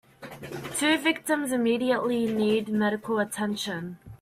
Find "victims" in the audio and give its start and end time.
0.97-1.51